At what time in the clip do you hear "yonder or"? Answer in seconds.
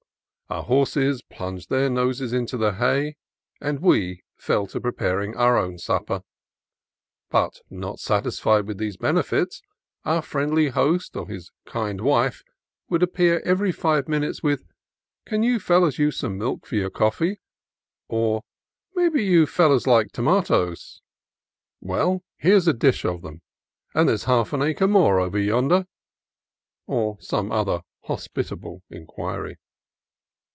25.39-27.15